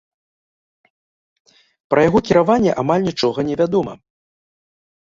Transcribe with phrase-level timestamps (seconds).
[1.95, 3.93] Пра яго кіраванне амаль нічога не вядома.